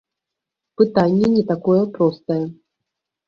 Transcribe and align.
Пытанне 0.81 1.27
не 1.35 1.43
такое 1.51 1.83
простае. 1.97 2.41